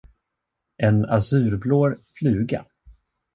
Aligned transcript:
En 0.87 0.97
azurblå 1.17 1.79
fluga. 2.17 2.65